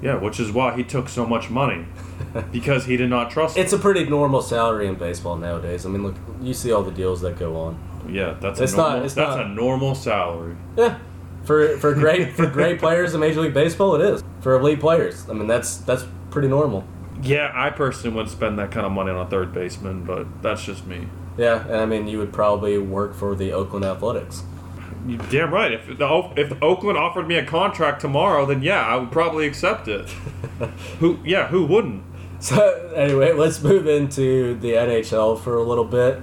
[0.00, 1.86] Yeah, which is why he took so much money
[2.52, 3.56] because he did not trust.
[3.56, 5.84] It's a pretty normal salary in baseball nowadays.
[5.84, 7.78] I mean, look, you see all the deals that go on.
[8.08, 10.56] yeah, that's It's a not- normal, it's that's not- a normal salary.
[10.76, 10.98] Yeah,
[11.44, 14.22] for for great for great players in Major League Baseball, it is.
[14.40, 16.84] For elite players, I mean, that's that's pretty normal.
[17.20, 20.64] Yeah, I personally wouldn't spend that kind of money on a third baseman, but that's
[20.64, 21.08] just me.
[21.36, 24.44] Yeah, and I mean, you would probably work for the Oakland Athletics.
[25.06, 25.72] You damn right.
[25.72, 29.88] If the if Oakland offered me a contract tomorrow, then yeah, I would probably accept
[29.88, 30.08] it.
[31.00, 31.18] who?
[31.24, 32.04] Yeah, who wouldn't?
[32.40, 36.20] So anyway, let's move into the NHL for a little bit.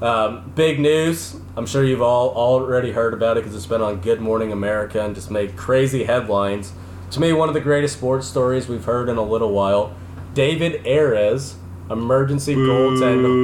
[0.00, 1.36] Um, big news.
[1.56, 5.04] I'm sure you've all already heard about it because it's been on Good Morning America
[5.04, 6.72] and just made crazy headlines.
[7.12, 9.94] To me, one of the greatest sports stories we've heard in a little while.
[10.32, 11.56] David Ayres,
[11.90, 13.40] emergency goaltender.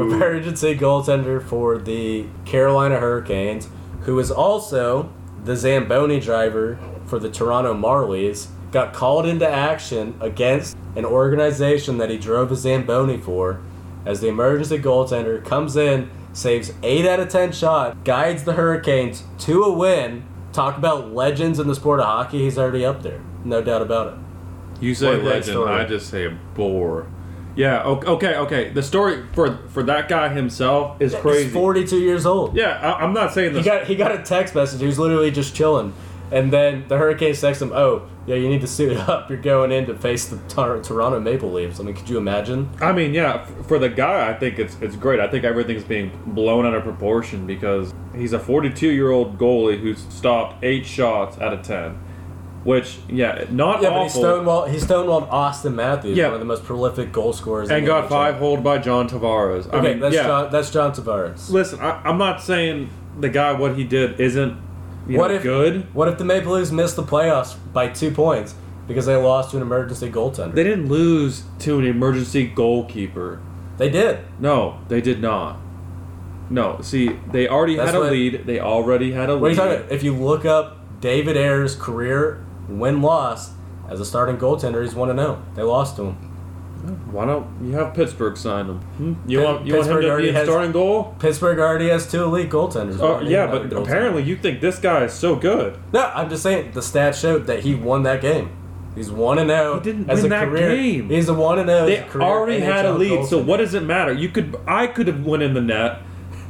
[0.12, 3.68] emergency goaltender for the Carolina Hurricanes,
[4.02, 5.12] who is also
[5.44, 12.10] the Zamboni driver for the Toronto Marlies, got called into action against an organization that
[12.10, 13.60] he drove a Zamboni for
[14.04, 19.24] as the emergency goaltender comes in, saves 8 out of 10 shot, guides the Hurricanes
[19.40, 20.24] to a win.
[20.52, 23.20] Talk about legends in the sport of hockey, he's already up there.
[23.44, 24.82] No doubt about it.
[24.82, 25.72] You say What a great legend, story.
[25.72, 27.06] I just say a bore.
[27.56, 28.68] Yeah, okay, okay.
[28.70, 31.44] The story for for that guy himself is crazy.
[31.44, 32.56] He's 42 years old.
[32.56, 33.64] yeah, I, I'm not saying He this.
[33.66, 34.80] got he got a text message.
[34.80, 35.92] He was literally just chilling,
[36.30, 39.28] and then the Hurricane text him, "Oh, yeah, you need to suit up.
[39.28, 42.70] You're going in to face the Tor- Toronto Maple Leafs." I mean, could you imagine?
[42.80, 45.18] I mean, yeah, f- for the guy, I think it's it's great.
[45.18, 49.80] I think everything's being blown out of proportion because he's a 42 year old goalie
[49.80, 51.98] who's stopped eight shots out of ten,
[52.64, 56.26] which yeah, not Yeah, but he stonewalled he stonewalled Auston Matthews, Yeah.
[56.26, 58.08] one of the most prolific goal scorers, in and the got NHL.
[58.08, 59.72] five hold by John Tavares.
[59.72, 60.24] I Okay, mean, that's yeah.
[60.26, 60.52] John.
[60.52, 61.50] That's John Tavares.
[61.50, 64.56] Listen, I, I'm not saying the guy what he did isn't
[65.08, 65.92] you What know, if good.
[65.94, 68.54] What if the Maple Leafs missed the playoffs by two points
[68.86, 70.54] because they lost to an emergency goaltender?
[70.54, 73.40] They didn't lose to an emergency goalkeeper.
[73.78, 74.18] They did.
[74.38, 75.56] No, they did not.
[76.50, 78.42] No, see, they already That's had a what- lead.
[78.46, 79.50] They already had a What are lead.
[79.50, 79.92] you talking about?
[79.92, 83.52] If you look up David Ayres career win loss
[83.88, 85.42] as a starting goaltender, he's one to zero.
[85.54, 86.16] They lost to him.
[87.12, 88.78] Why don't you have Pittsburgh sign him?
[88.78, 89.14] Hmm?
[89.26, 91.14] You Pitt- want you want him Pittsburgh to already be a has- starting goal?
[91.18, 92.98] Pittsburgh already has two elite goaltenders.
[93.00, 95.76] Oh Why yeah, but apparently you think this guy is so good.
[95.92, 96.04] no.
[96.14, 98.50] I'm just saying the stats showed that he won that game.
[98.94, 99.74] He's one and zero.
[99.76, 100.74] He didn't as win a that career.
[100.74, 101.10] game.
[101.10, 101.86] He's a one and zero.
[101.86, 104.12] They a career already had a lead, so what does it matter?
[104.12, 106.00] You could I could have went in the net,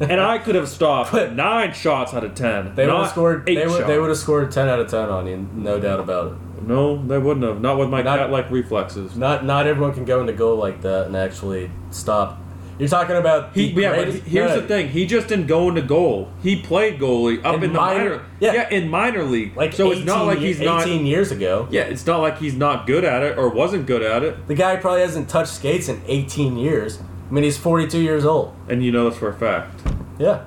[0.00, 2.74] and I could have stopped nine shots out of ten.
[2.74, 3.48] They would have scored.
[3.48, 3.86] Eight They would.
[3.86, 5.48] They would have scored ten out of ten on you.
[5.54, 6.62] No doubt about it.
[6.66, 7.60] No, they wouldn't have.
[7.60, 9.16] Not with my Not- cat-like reflexes.
[9.16, 12.38] Not not everyone can go into goal like that and actually stop.
[12.78, 14.88] You're talking about He, yeah, but here's no, the thing.
[14.88, 16.32] He just didn't go into goal.
[16.42, 18.24] He played goalie up In in, the minor- minor.
[18.40, 18.70] yeah.
[18.70, 19.54] in minor league.
[19.54, 20.86] Like so it's not like he's not.
[20.86, 21.68] 18 years ago.
[21.70, 24.48] Yeah, it's not like he's not good at it or wasn't good at it.
[24.48, 27.00] The guy probably hasn't touched skates in 18 years.
[27.30, 28.54] I mean, he's 42 years old.
[28.68, 29.80] And you know this for a fact.
[30.18, 30.44] Yeah.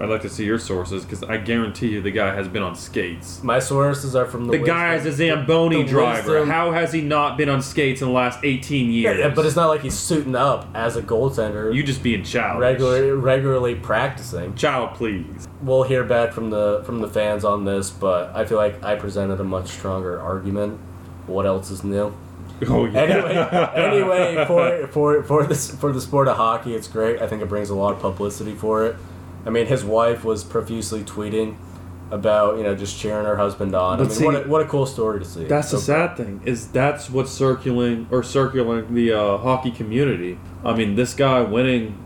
[0.00, 2.74] I'd like to see your sources because I guarantee you the guy has been on
[2.76, 3.42] skates.
[3.42, 4.52] My sources are from the.
[4.52, 6.32] The guy is a Zamboni driver.
[6.34, 9.18] wisdom- How has he not been on skates in the last 18 years?
[9.18, 11.74] yeah, but it's not like he's suiting up as a goaltender.
[11.74, 12.60] you just being childish.
[12.62, 14.54] regularly regularly practicing.
[14.54, 15.46] Child, please.
[15.60, 18.94] We'll hear back from the from the fans on this, but I feel like I
[18.94, 20.78] presented a much stronger argument.
[21.26, 22.14] What else is new?
[22.68, 23.00] Oh yeah.
[23.00, 23.36] Anyway,
[23.74, 27.20] anyway, for for for this for the sport of hockey, it's great.
[27.20, 28.96] I think it brings a lot of publicity for it.
[29.46, 31.56] I mean, his wife was profusely tweeting
[32.10, 33.98] about you know just cheering her husband on.
[33.98, 35.44] But I mean, see, what a, what a cool story to see.
[35.44, 40.38] That's the sad thing is that's what's circulating or circulating the uh, hockey community.
[40.64, 41.96] I mean, this guy winning,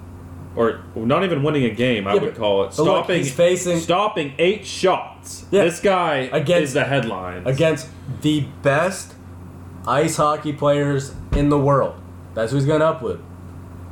[0.57, 3.17] or not even winning a game, I Yeah, would but- call it but look, stopping
[3.19, 5.47] he's facing- stopping eight shots.
[5.51, 5.65] Yeah.
[5.65, 7.43] This guy Against- is the headline.
[7.47, 7.89] against
[8.23, 9.15] the best
[9.87, 11.95] ice hockey players in the world.
[12.35, 13.21] That's who he's going up with.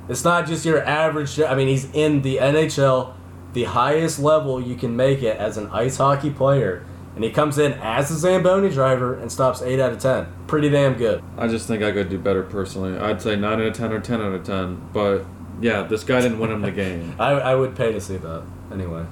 [0.09, 1.41] It's not just your average.
[1.41, 3.15] I mean, he's in the NHL,
[3.53, 7.59] the highest level you can make it as an ice hockey player, and he comes
[7.59, 10.27] in as a Zamboni driver and stops eight out of ten.
[10.47, 11.23] Pretty damn good.
[11.39, 12.99] I just think I could do better personally.
[12.99, 14.81] I'd say nine out of ten or ten out of ten.
[14.93, 15.25] But
[15.61, 17.15] yeah, this guy didn't win him the game.
[17.21, 19.07] I, I would pay to see that anyway.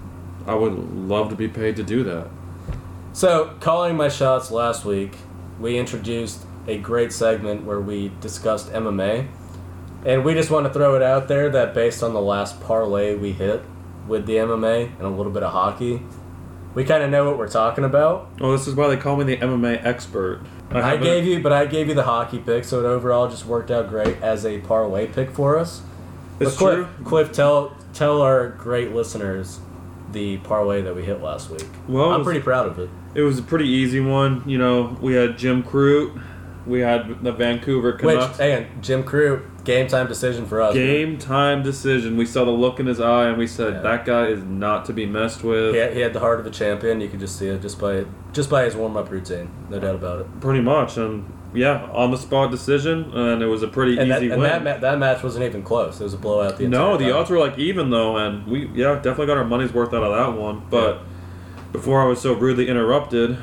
[0.46, 2.28] I would love to be paid to do that.
[3.12, 5.16] So, calling my shots last week,
[5.60, 9.28] we introduced a great segment where we discussed MMA.
[10.04, 13.14] And we just want to throw it out there that based on the last parlay
[13.14, 13.62] we hit
[14.06, 16.02] with the MMA and a little bit of hockey,
[16.74, 18.30] we kind of know what we're talking about.
[18.40, 20.40] Oh, this is why they call me the MMA expert.
[20.70, 23.44] I haven't- gave you, but I gave you the hockey pick, so it overall just
[23.44, 25.82] worked out great as a parlay pick for us.
[26.40, 27.04] It's But Cliff, true.
[27.04, 29.60] Cliff, tell tell our great listeners
[30.12, 31.66] the parlay that we hit last week.
[31.88, 32.88] Well, I'm was- pretty proud of it.
[33.14, 34.42] It was a pretty easy one.
[34.46, 36.20] You know, we had Jim Crute,
[36.66, 38.38] we had the Vancouver Which, Canucks.
[38.38, 40.74] again, Jim Crute, game time decision for us.
[40.74, 42.16] Game time decision.
[42.16, 43.80] We saw the look in his eye, and we said Yeah.
[43.82, 45.74] that guy is not to be messed with.
[45.74, 47.00] He had, he had the heart of a champion.
[47.00, 49.50] You could just see it just by just by his warm up routine.
[49.68, 50.40] No doubt about it.
[50.40, 54.22] Pretty much, and yeah, on the spot decision, and it was a pretty And, that,
[54.22, 54.50] easy and win.
[54.50, 56.00] that, ma- that match wasn't even close.
[56.00, 56.58] It was a blowout.
[56.58, 57.14] The no, the time.
[57.16, 60.14] odds were like even though, and we yeah definitely got our money's worth out of
[60.16, 60.62] that one.
[60.70, 61.02] But
[61.72, 63.36] before I was so rudely interrupted,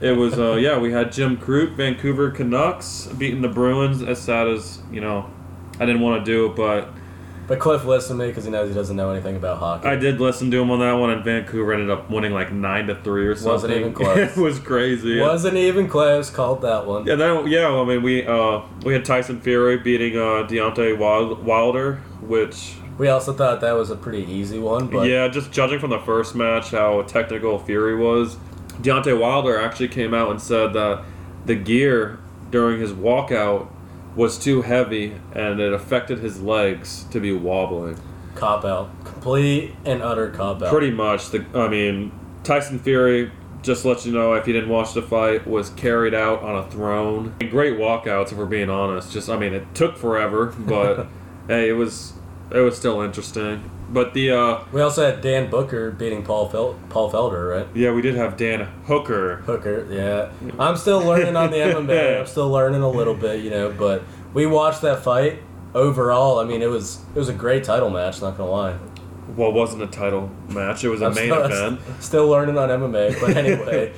[0.00, 4.02] it was uh, yeah we had Jim Crute, Vancouver Canucks beating the Bruins.
[4.02, 5.30] As sad as you know,
[5.80, 6.88] I didn't want to do it, but
[7.46, 9.86] But Cliff listened to me because he knows he doesn't know anything about hockey.
[9.86, 12.86] I did listen to him on that one, and Vancouver ended up winning like nine
[12.86, 13.52] to three or something.
[13.52, 14.36] Wasn't even close.
[14.36, 15.20] it was crazy.
[15.20, 16.30] Wasn't even close.
[16.30, 17.06] Called that one.
[17.06, 17.68] Yeah, then yeah.
[17.68, 23.32] I mean, we uh, we had Tyson Fury beating uh, Deontay Wilder, which We also
[23.34, 26.70] thought that was a pretty easy one, but yeah, just judging from the first match
[26.70, 28.36] how technical Fury was,
[28.80, 31.04] Deontay Wilder actually came out and said that
[31.44, 32.18] the gear
[32.50, 33.68] during his walkout
[34.16, 37.98] was too heavy and it affected his legs to be wobbling.
[38.34, 40.70] cop out, complete and utter cop out.
[40.70, 41.30] Pretty much.
[41.30, 43.30] The I mean, Tyson Fury.
[43.62, 46.54] Just to let you know, if you didn't watch the fight, was carried out on
[46.54, 47.34] a throne.
[47.48, 49.10] Great walkouts, if we're being honest.
[49.10, 51.06] Just, I mean, it took forever, but
[51.48, 52.12] hey, it was
[52.54, 53.70] it was still interesting.
[53.90, 57.66] But the uh, We also had Dan Hooker beating Paul Fel- Paul Felder, right?
[57.74, 59.36] yeah, we did have Dan Hooker.
[59.46, 60.32] Hooker, yeah.
[60.58, 62.20] I'm still learning on the MMA.
[62.20, 63.70] I'm still learning a little bit, you know.
[63.76, 65.42] But we watched that fight.
[65.74, 68.22] Overall, I mean, it was it was a great title match.
[68.22, 68.78] Not gonna lie.
[69.36, 71.80] Well, it wasn't a title match; it was a I'm main still, event.
[72.00, 73.92] Still learning on MMA, but anyway.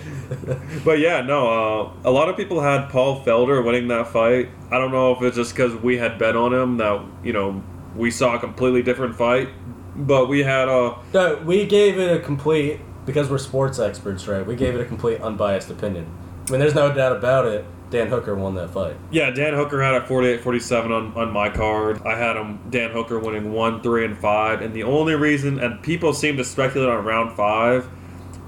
[0.84, 4.48] But yeah, no, uh, a lot of people had Paul Felder winning that fight.
[4.70, 7.62] I don't know if it's just because we had bet on him that you know
[7.96, 9.48] we saw a completely different fight,
[9.94, 10.96] but we had a.
[11.14, 14.44] no, we gave it a complete because we're sports experts, right?
[14.44, 16.06] We gave it a complete unbiased opinion.
[16.48, 17.64] I mean, there's no doubt about it.
[17.88, 18.96] Dan Hooker won that fight.
[19.12, 22.02] yeah Dan Hooker had a 48-47 on on my card.
[22.04, 25.80] I had him Dan Hooker winning one, three, and five, and the only reason and
[25.82, 27.88] people seem to speculate on round five.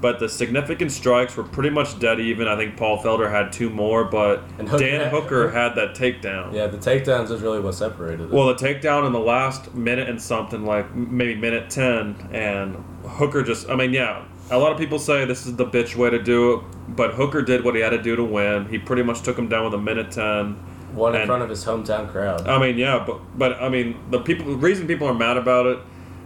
[0.01, 2.47] But the significant strikes were pretty much dead even.
[2.47, 6.53] I think Paul Felder had two more, but Hooker Dan had- Hooker had that takedown.
[6.53, 8.29] Yeah, the takedowns is really what separated it.
[8.29, 13.43] Well, the takedown in the last minute and something, like maybe minute 10, and Hooker
[13.43, 16.21] just, I mean, yeah, a lot of people say this is the bitch way to
[16.21, 16.59] do it,
[16.95, 18.67] but Hooker did what he had to do to win.
[18.69, 20.55] He pretty much took him down with a minute 10.
[20.93, 22.47] One in and- front of his hometown crowd.
[22.47, 25.65] I mean, yeah, but, but I mean, the people, the reason people are mad about
[25.67, 25.79] it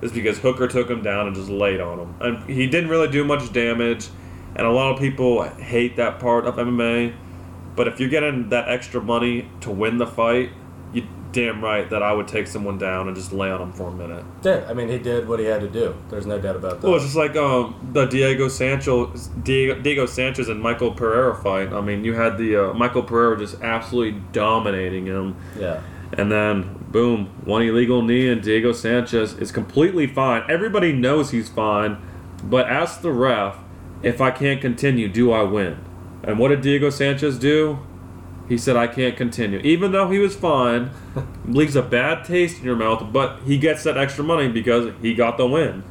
[0.03, 2.15] is because Hooker took him down and just laid on him.
[2.19, 4.07] And he didn't really do much damage,
[4.55, 7.15] and a lot of people hate that part of MMA.
[7.75, 10.51] But if you're getting that extra money to win the fight,
[10.93, 13.87] you damn right that I would take someone down and just lay on them for
[13.87, 14.23] a minute.
[14.43, 15.95] yeah, I mean, he did what he had to do.
[16.09, 16.87] There's no doubt about that.
[16.87, 21.73] Well, it's just like um, the Diego Sanchez, Diego, Diego Sanchez and Michel Pereira fight.
[21.73, 25.35] I mean, you had the uh, Michel Pereira just absolutely dominating him.
[25.57, 25.81] yeah.
[26.17, 30.43] And then, boom, one illegal knee, and Diego Sanchez is completely fine.
[30.47, 31.97] Everybody knows he's fine,
[32.43, 33.57] but ask the ref
[34.03, 35.77] if I can't continue, do I win?
[36.23, 37.79] And what did Diego Sanchez do?
[38.47, 39.59] He said, I can't continue.
[39.59, 40.91] Even though he was fine,
[41.45, 45.13] leaves a bad taste in your mouth, but he gets that extra money because he
[45.13, 45.83] got the win.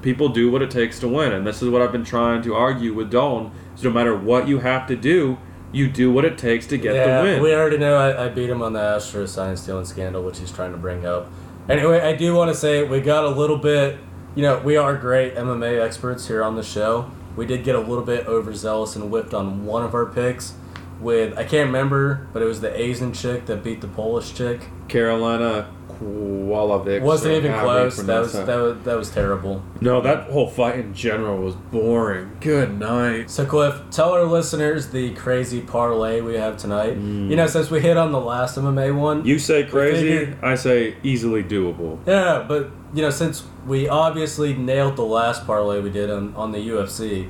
[0.00, 2.54] People do what it takes to win, and this is what I've been trying to
[2.54, 3.50] argue with Dalton.
[3.74, 5.38] So no matter what you have to do,
[5.72, 7.42] you do what it takes to get yeah, the win.
[7.42, 10.52] we already know I, I beat him on the Astro sign stealing scandal, which he's
[10.52, 11.30] trying to bring up.
[11.68, 13.98] Anyway, I do want to say we got a little bit,
[14.34, 17.10] you know, we are great MMA experts here on the show.
[17.36, 20.54] We did get a little bit overzealous and whipped on one of our picks
[21.00, 24.68] with, I can't remember, but it was the Asian chick that beat the Polish chick.
[24.88, 25.68] Karolina
[26.00, 27.02] Kowalkiewicz.
[27.02, 27.96] Wasn't even close.
[27.98, 29.62] That was, that was that was terrible.
[29.80, 32.30] No, that whole fight in general was boring.
[32.40, 33.30] Good night.
[33.30, 36.96] So Cliff, tell our listeners the crazy parlay we have tonight.
[36.98, 37.30] Mm.
[37.30, 40.54] You know, since we hit on the last MMA one, You say crazy, figured- I
[40.54, 41.98] say easily doable.
[42.06, 46.52] Yeah, but you know, since we obviously nailed the last parlay we did on, on
[46.52, 47.28] the UFC,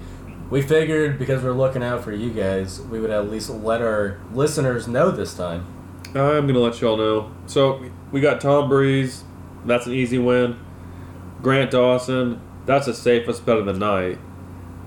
[0.51, 4.19] we figured because we're looking out for you guys, we would at least let our
[4.33, 5.67] listeners know this time.
[6.15, 7.31] I'm gonna let y'all know.
[7.47, 9.25] So we got Tom Breeze.
[9.65, 10.59] That's an easy win.
[11.43, 12.41] Grant Dawson.
[12.67, 14.19] That's the safest bet of the night.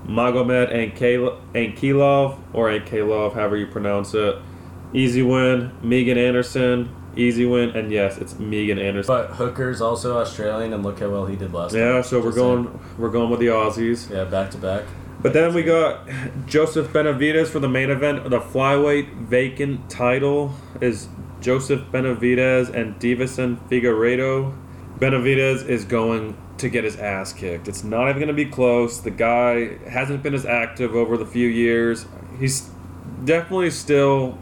[0.06, 4.36] Magomed Ankil- Ankalaev or Ankalaev, however you pronounce it.
[4.92, 5.70] Easy win.
[5.82, 6.94] Megan Anderson.
[7.16, 7.70] Easy win.
[7.70, 9.14] And yes, it's Megan Anderson.
[9.14, 11.80] But Hooker's also Australian, and look how well he did last time.
[11.80, 12.64] Yeah, so we're Just saying.
[12.64, 14.10] going we're going with the Aussies.
[14.10, 14.84] Yeah, back to back.
[15.22, 16.08] But then we got
[16.46, 18.28] Joseph Benavides for the main event.
[18.28, 21.08] The flyweight vacant title is
[21.40, 24.52] Joseph Benavides and Deiveson Figueiredo.
[24.98, 27.68] Benavides is going to get his ass kicked.
[27.68, 29.00] It's not even going to be close.
[29.00, 32.06] The guy hasn't been as active over the few years.
[32.38, 32.68] He's
[33.24, 34.38] definitely still,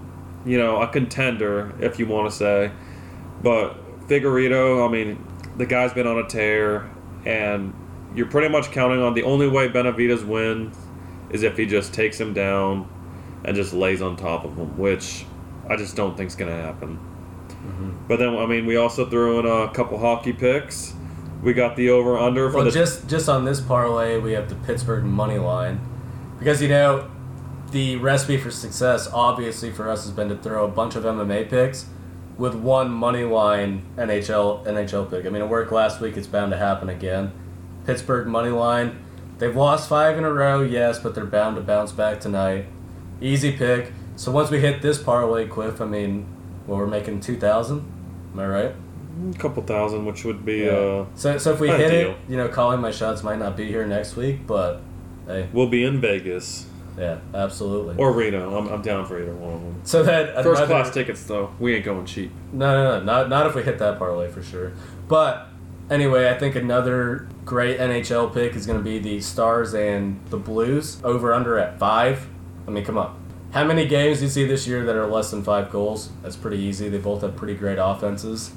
[0.47, 2.73] you know, a contender, if you want to say.
[3.43, 6.91] But Figueiredo, I mean, the guy's been on a tear,
[7.25, 7.75] and
[8.15, 10.77] you're pretty much counting on the only way Benavides wins
[11.31, 12.89] is if he just takes him down
[13.45, 15.25] and just lays on top of him, which
[15.69, 16.99] I just don't think's gonna happen.
[17.49, 17.91] Mm-hmm.
[18.09, 20.95] But then, I mean, we also threw in a couple hockey picks.
[21.43, 24.49] We got the over under for Well, the just just on this parlay, we have
[24.49, 25.81] the Pittsburgh money line,
[26.39, 27.11] because you know,
[27.71, 31.49] the recipe for success, obviously for us, has been to throw a bunch of MMA
[31.49, 31.87] picks
[32.37, 35.25] with one money line NHL NHL pick.
[35.25, 37.33] I mean, it worked last week; it's bound to happen again.
[37.87, 38.99] Pittsburgh money line.
[39.39, 42.67] They've lost five in a row, yes, but they're bound to bounce back tonight.
[43.21, 43.93] Easy pick.
[44.17, 46.27] So once we hit this parlay, Cliff, I mean,
[46.67, 47.85] well, we're making two thousand.
[48.35, 48.75] Am I right?
[49.35, 50.71] A couple thousand, which would be Yeah.
[50.73, 52.11] uh, So, so if we hit ideal.
[52.11, 54.81] it, you know, calling my shots might not be here next week, but
[55.27, 56.67] hey, we'll be in Vegas
[56.99, 57.97] yeah, absolutely.
[57.97, 58.57] or Reno.
[58.57, 59.81] I'm, I'm down for either one of them.
[59.85, 62.31] so that First another- class tickets though, we ain't going cheap.
[62.53, 64.73] No, no, no, not not if we hit that parlay for sure.
[65.09, 65.49] But
[65.91, 70.37] anyway, I think another great NHL pick is going to be the Stars and the
[70.37, 72.27] Blues over under at five.
[72.67, 73.17] I mean, come on.
[73.53, 76.11] How many games do you see this year that are less than five goals?
[76.23, 76.89] That's pretty easy.
[76.89, 78.53] They both have pretty great offenses.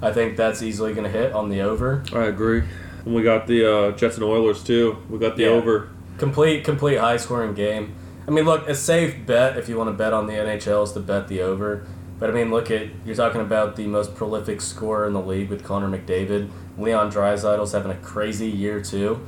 [0.00, 2.04] I think that's easily going to hit on the over.
[2.12, 2.62] I agree.
[3.04, 4.98] And we got the uh, Jets and Oilers too.
[5.10, 5.48] We got the Yeah.
[5.50, 5.88] over.
[6.18, 7.94] Complete, complete high scoring game.
[8.28, 10.92] I mean, look, a safe bet if you want to bet on the NHL is
[10.92, 11.84] to bet the over.
[12.22, 15.50] But I mean, look at you're talking about the most prolific scorer in the league
[15.50, 16.52] with Connor McDavid.
[16.78, 19.26] Leon Draisaitl's having a crazy year too,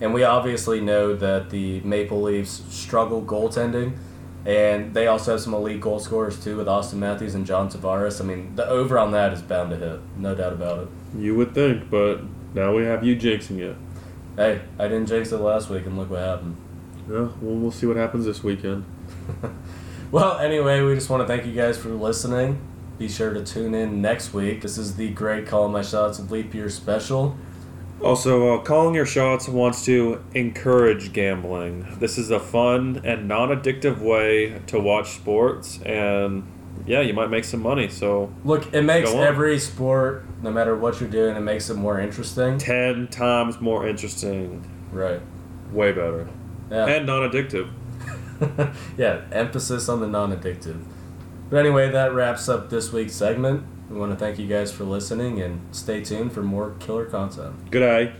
[0.00, 3.96] and we obviously know that the Maple Leafs struggle goaltending,
[4.44, 8.20] and they also have some elite goal scorers too with Auston Matthews and John Tavares.
[8.20, 10.88] I mean, the over on that is bound to hit, no doubt about it.
[11.18, 12.20] You would think, but
[12.54, 13.76] now we have you jinxing it.
[14.36, 16.56] Hey, I didn't jinx it last week, and look what happened.
[17.10, 18.84] Yeah, well, we'll see what happens this weekend.
[20.16, 22.58] Well, anyway, we just want to thank you guys for listening.
[22.96, 24.62] Be sure to tune in next week.
[24.62, 27.36] This is the Great Call My Shots Leap Year special.
[28.00, 31.98] Also, uh, Calling Your Shots wants to encourage gambling.
[31.98, 36.44] This is a fun and non addictive way to watch sports, and
[36.86, 37.90] yeah, you might make some money.
[37.90, 42.00] So, Look, it makes every sport, no matter what you're doing, it makes it more
[42.00, 42.56] interesting.
[42.56, 44.64] 10 times more interesting.
[44.90, 45.20] Right.
[45.72, 46.26] Way better.
[46.70, 46.86] Yeah.
[46.86, 47.70] And non addictive.
[48.96, 50.82] yeah, emphasis on the non addictive.
[51.50, 53.64] But anyway, that wraps up this week's segment.
[53.88, 57.70] We want to thank you guys for listening and stay tuned for more killer content.
[57.70, 58.12] Good eye.